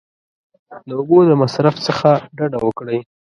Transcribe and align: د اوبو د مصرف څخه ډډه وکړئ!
د 0.87 0.89
اوبو 0.99 1.17
د 1.29 1.31
مصرف 1.41 1.75
څخه 1.87 2.09
ډډه 2.37 2.59
وکړئ! 2.63 2.99